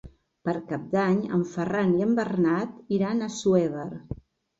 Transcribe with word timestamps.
Per 0.47 0.53
Cap 0.69 0.85
d'Any 0.93 1.19
en 1.37 1.43
Ferran 1.51 1.91
i 1.97 2.01
en 2.05 2.15
Bernat 2.21 2.79
iran 2.97 3.21
a 3.21 3.29
Assuévar. 3.33 3.85